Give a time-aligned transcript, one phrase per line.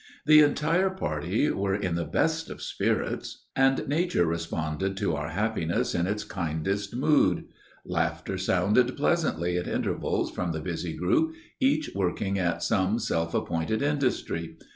[0.25, 5.93] The entire party were in the best of spirits, and nature responded to our happiness
[5.93, 7.43] in its kindest mood.
[7.85, 13.83] Laughter sounded pleasantly at intervals from the busy groups, each working at some self appointed
[13.83, 14.57] industry.